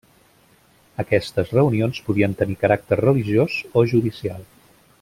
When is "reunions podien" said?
1.57-2.33